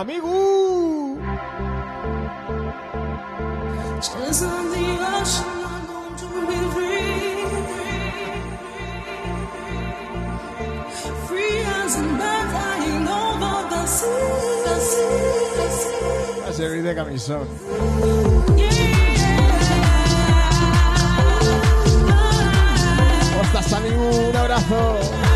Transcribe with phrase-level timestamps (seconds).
[0.00, 1.18] Amigo.
[4.00, 7.44] Just on the ocean, I'm going to be free.
[11.26, 14.08] Free as a bird flying over the sea.
[14.64, 15.04] The sea,
[15.58, 16.48] the sea.
[16.48, 17.46] A servir de camisón.
[23.28, 24.04] ¿Cómo estás, amigo?
[24.30, 25.29] Un abrazo.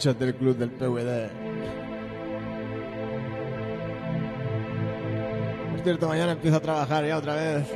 [0.00, 1.28] Del club del PVD.
[5.72, 7.66] Por cierto, mañana empiezo a trabajar ya otra vez.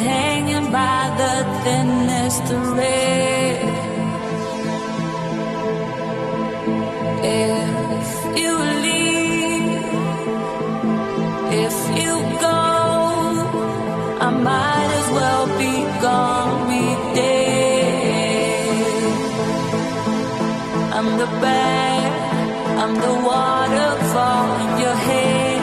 [0.00, 3.18] Hanging by the thinnest thread.
[14.42, 18.78] Might as well be gone, be dead.
[20.96, 22.10] I'm the bad,
[22.82, 25.60] I'm the waterfall in your head.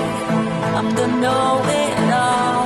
[0.78, 2.64] I'm the know-it-all.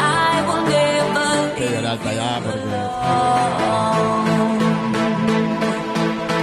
[0.00, 1.28] I will never
[1.60, 2.60] leave de alta ya porque...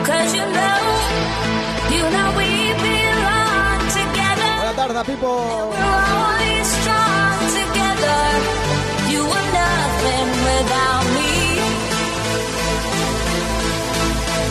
[0.07, 0.81] Cause you know,
[1.95, 2.49] you know we
[2.85, 4.51] belong together.
[4.57, 5.33] Buenas tardes, Pipo.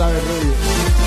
[0.00, 0.99] sabe el.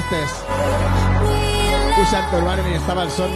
[0.00, 0.26] Dijiste.
[1.96, 3.34] Puse Antorbán y estaba el son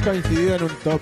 [0.00, 1.00] tú y el Neu habéis coincidido en un top.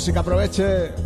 [0.00, 0.99] Que aproveche.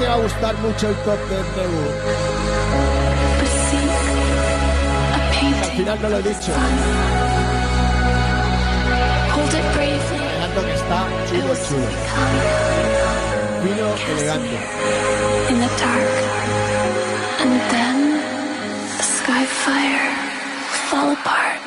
[0.00, 1.84] te va a gustar mucho el top de Nebu.
[5.60, 6.52] Al final no lo he dicho.
[9.36, 11.88] Elegante que está chulo, chulo.
[13.62, 14.56] Vino elegante.
[15.50, 16.10] In the dark,
[17.42, 17.96] and then
[18.96, 20.14] the sky fire
[20.88, 21.59] fall apart.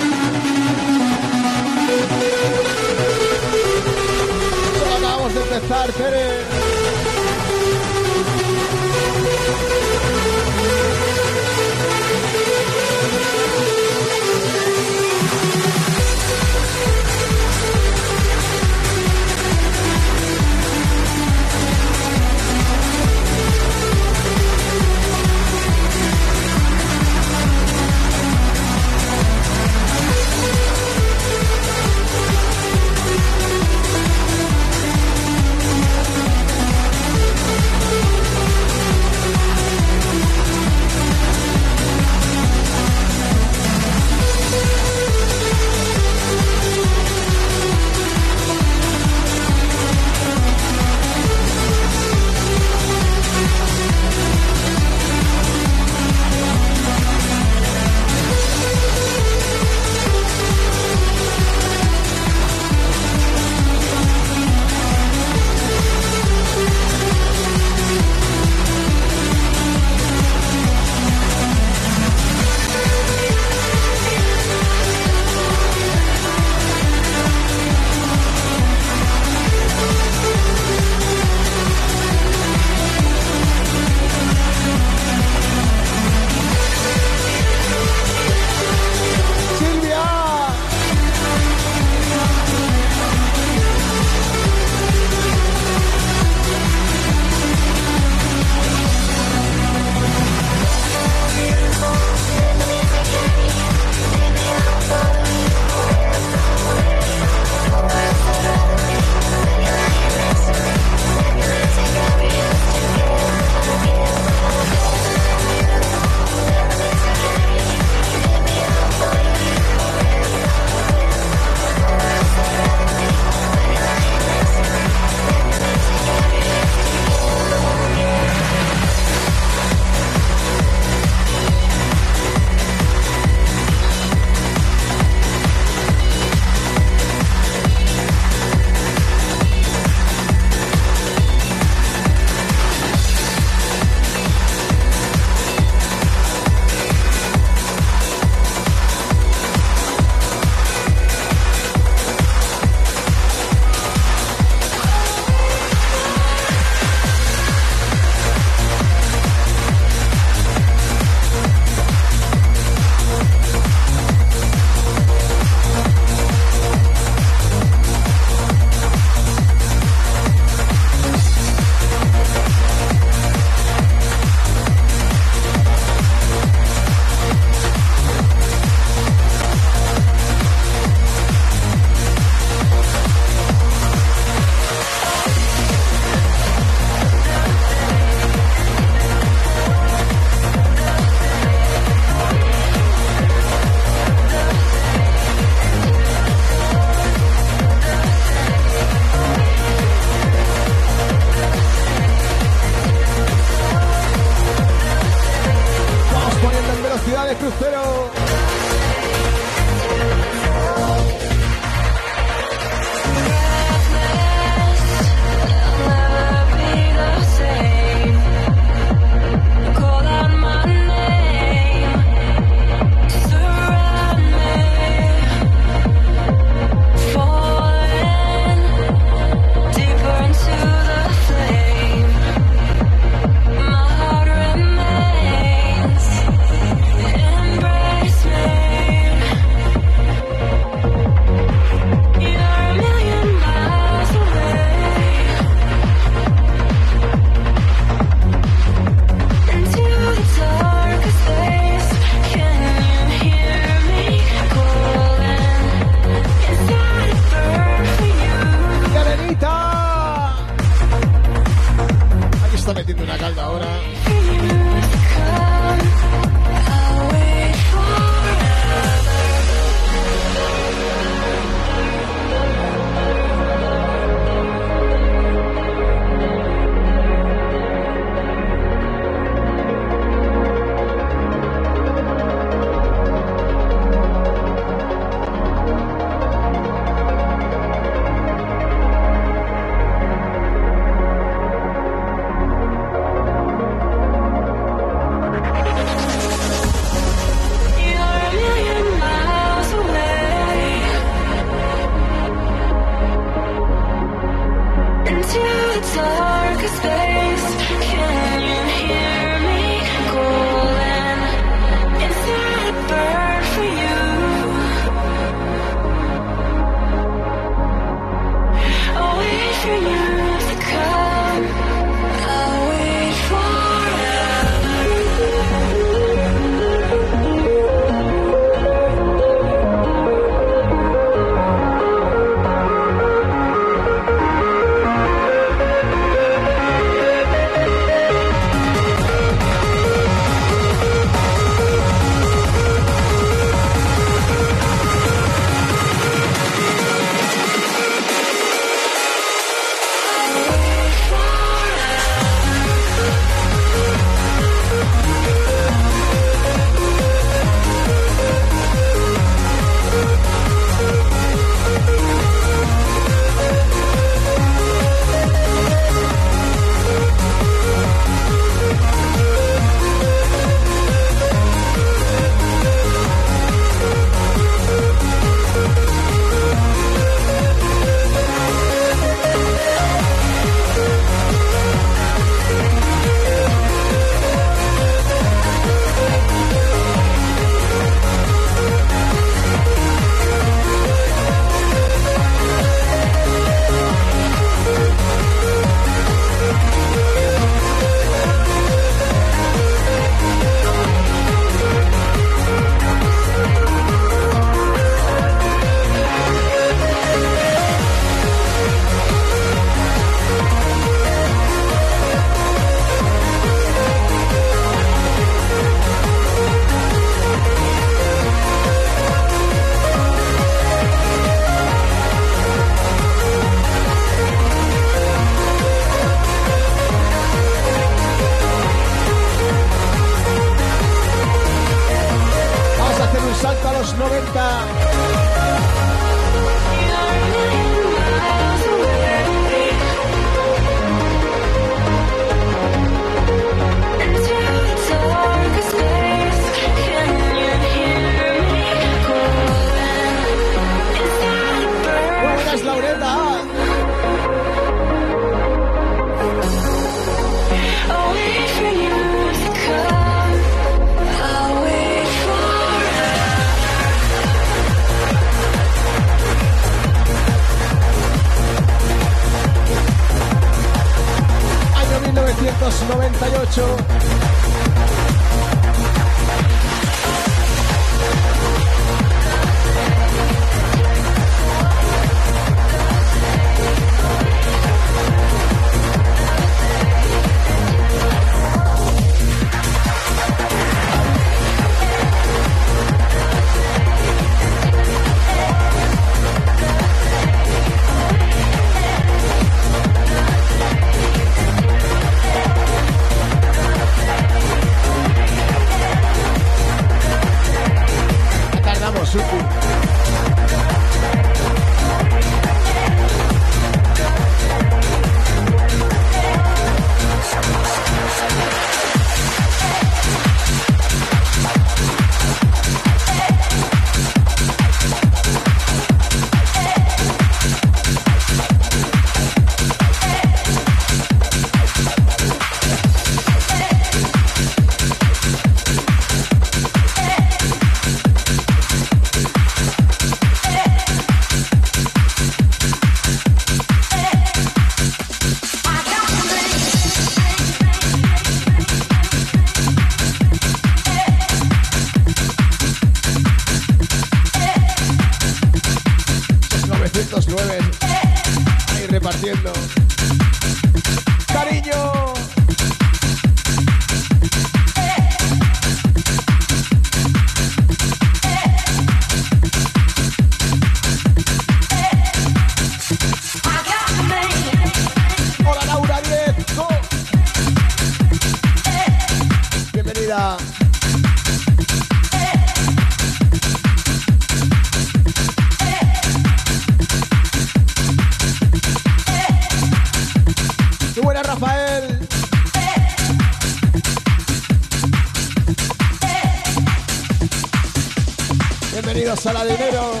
[599.23, 600.00] Bienvenidos a la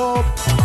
[0.00, 0.59] top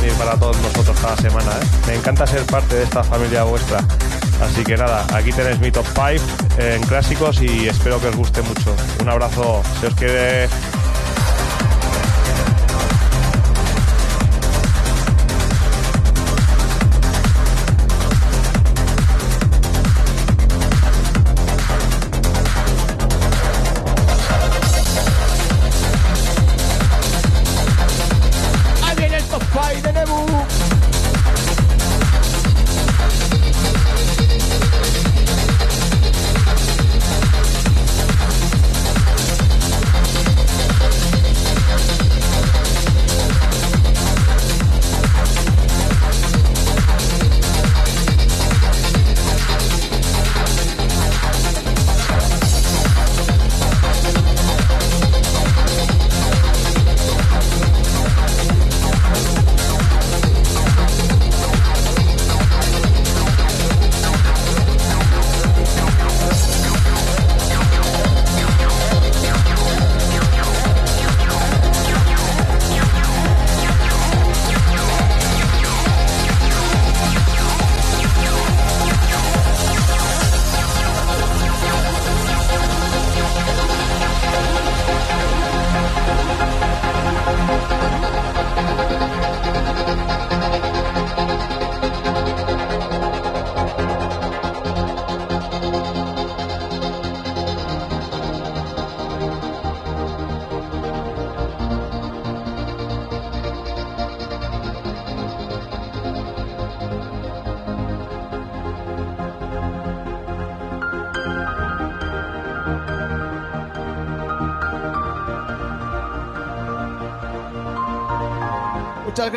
[0.00, 1.50] Antonio para todos nosotros cada semana.
[1.50, 1.66] ¿eh?
[1.88, 3.84] Me encanta ser parte de esta familia vuestra.
[4.42, 6.24] Así que nada, aquí tenéis mi top 5
[6.58, 8.74] en clásicos y espero que os guste mucho.
[9.02, 9.62] Un abrazo.
[9.78, 10.48] Se os quede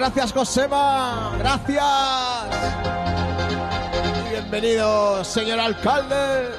[0.03, 1.31] gracias, Josema.
[1.39, 1.85] Gracias.
[4.29, 6.49] Bienvenido, señor alcalde.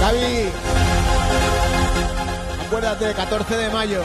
[0.00, 0.48] Gaby,
[2.66, 4.04] acuérdate, 14 de mayo.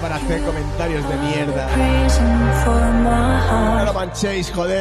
[0.00, 1.68] para hacer comentarios de mierda.
[3.76, 4.77] No lo manchéis, joder.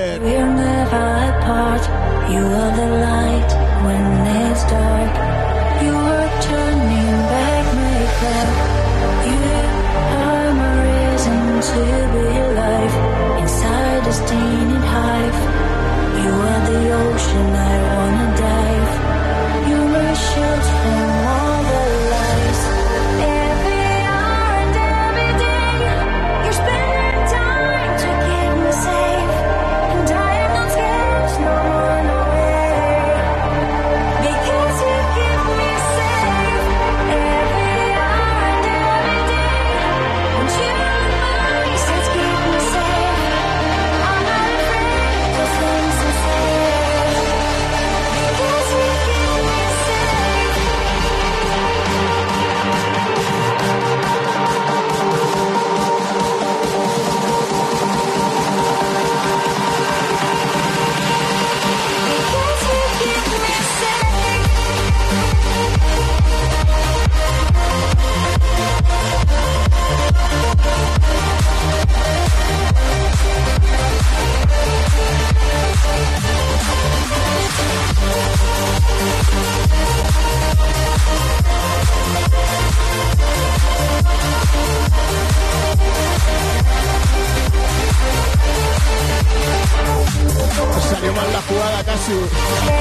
[92.08, 92.77] to.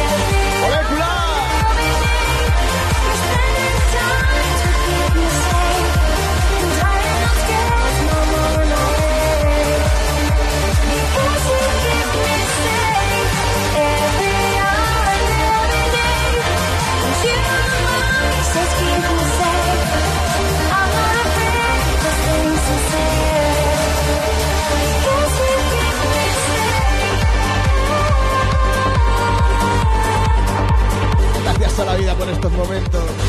[32.47, 33.26] estos momentos.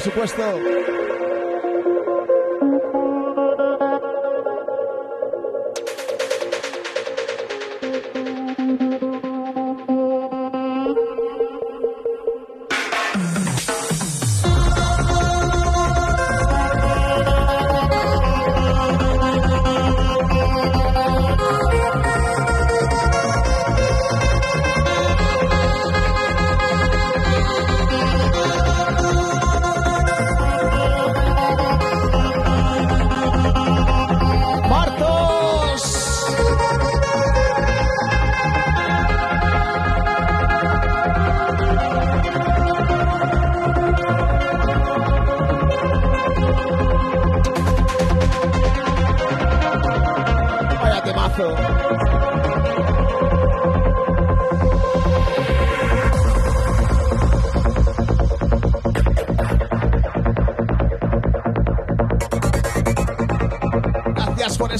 [0.00, 0.69] Supuesto.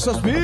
[0.03, 0.40] Gracias por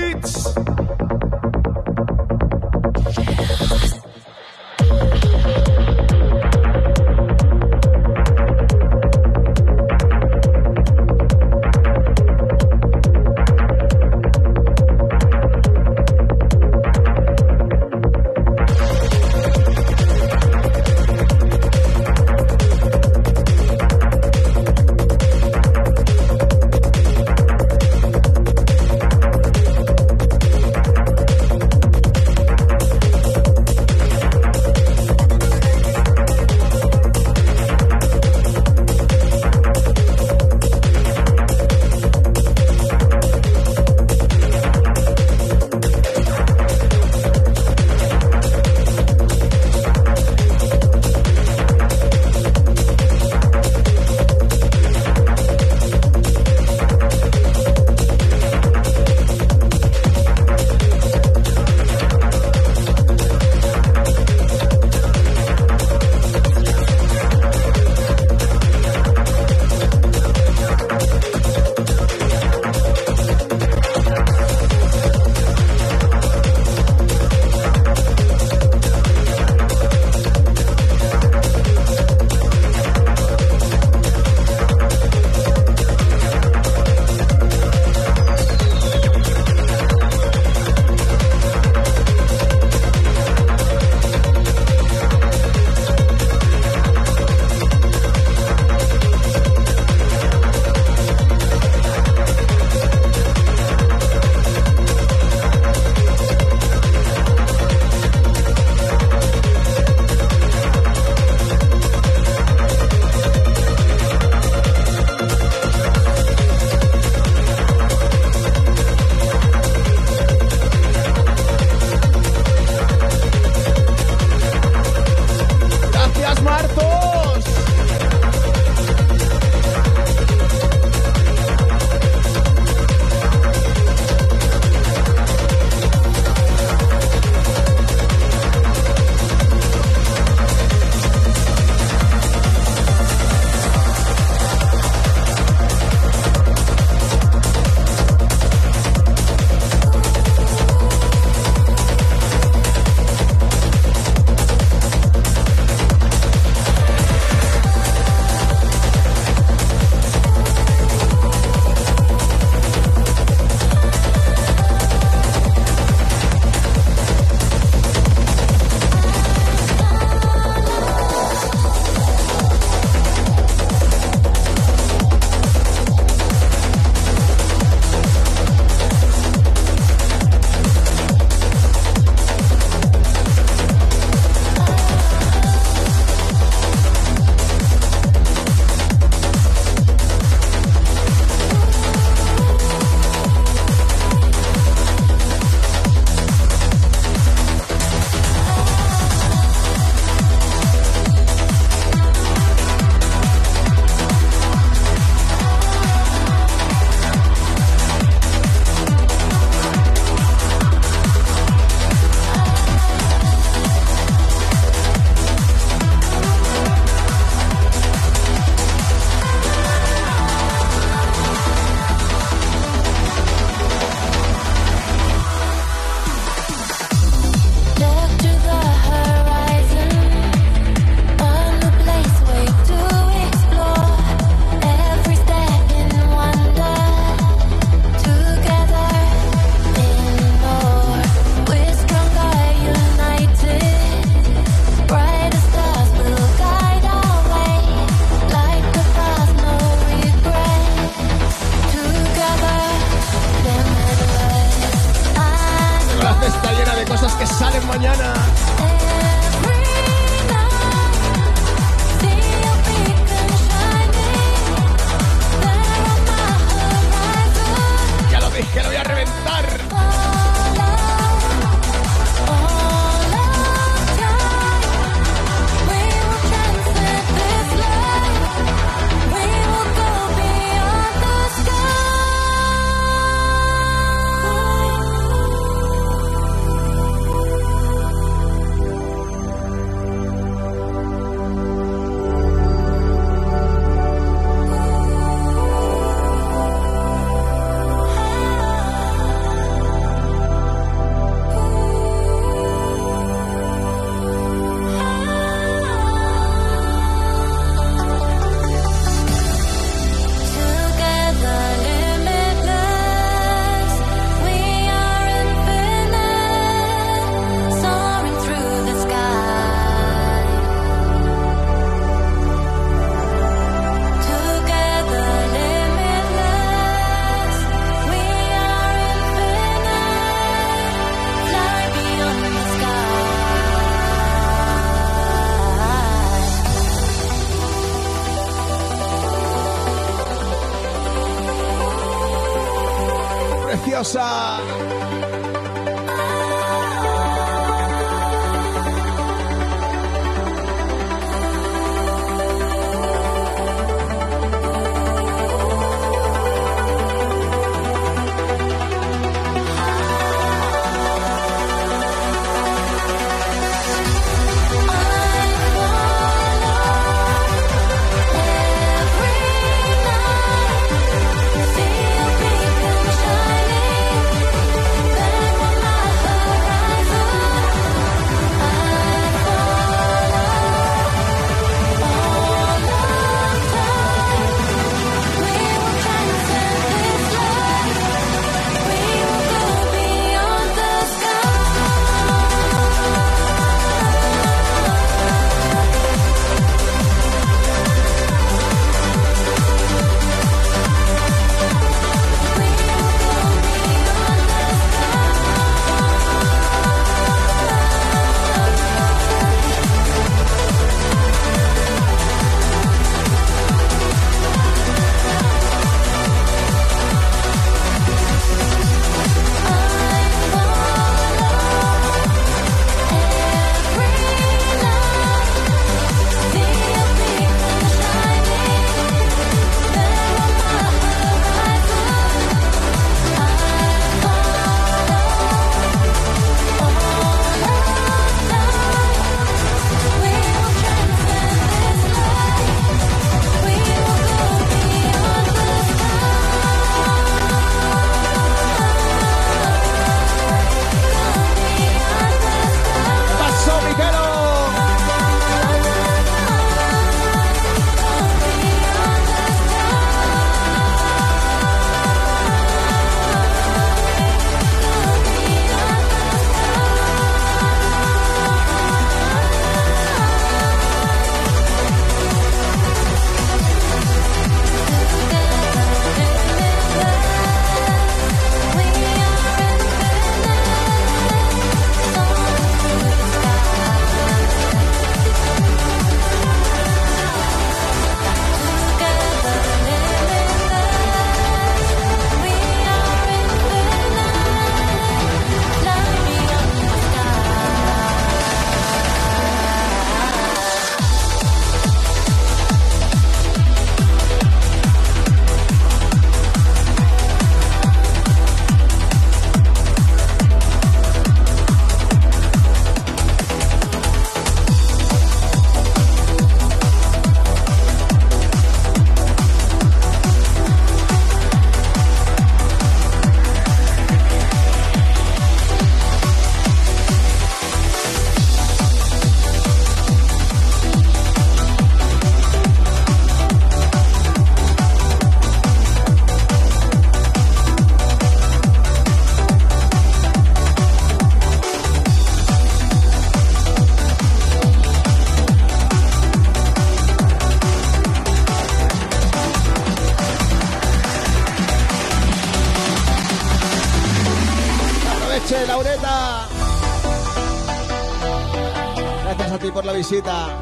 [559.87, 560.36] a ti por la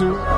[0.00, 0.31] ¿eh,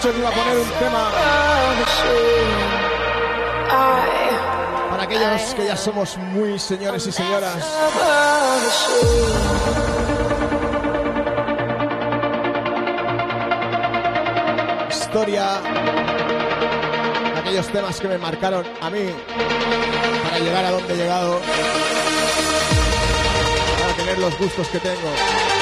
[0.00, 1.10] dicho que iba a poner un tema
[4.90, 7.56] para aquellos que ya somos muy señores y señoras.
[14.88, 15.60] Historia.
[17.38, 19.10] Aquellos temas que me marcaron a mí
[20.22, 21.40] para llegar a donde he llegado.
[23.80, 25.59] Para tener los gustos que tengo.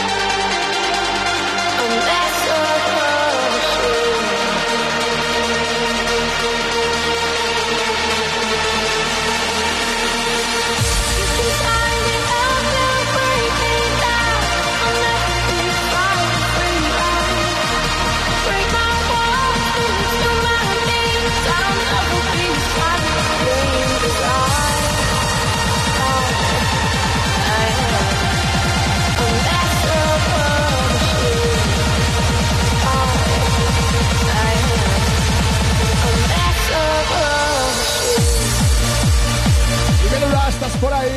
[40.81, 41.09] Por ahí.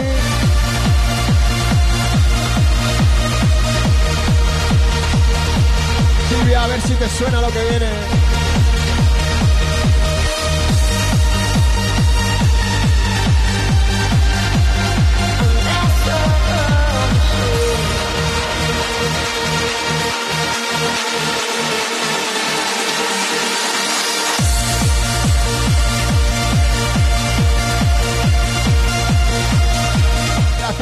[6.30, 8.21] Silvia, a ver si te suena lo que viene.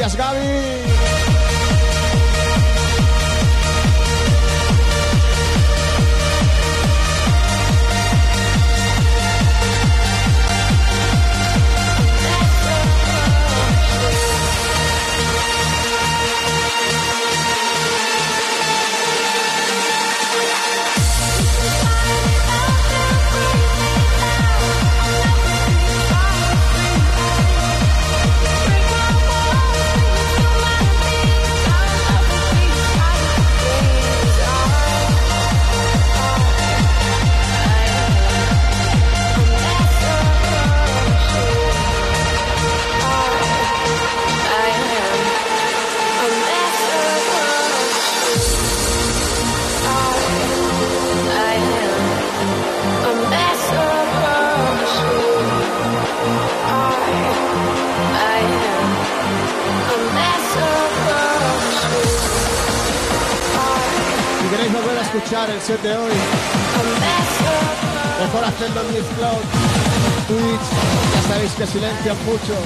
[0.00, 0.99] Gracias, Gaby.
[65.32, 66.10] El set de hoy,
[68.20, 69.42] mejor hacerlo en Mixcloud,
[70.26, 70.66] Twitch,
[71.14, 72.56] ya sabéis que silencian mucho.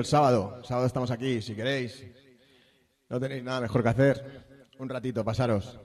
[0.00, 0.56] el sábado.
[0.58, 2.04] El sábado estamos aquí, si queréis.
[3.08, 4.44] No tenéis nada mejor que hacer.
[4.78, 5.79] Un ratito, pasaros.